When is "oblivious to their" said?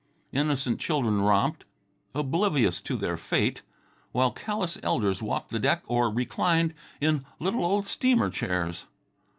2.15-3.17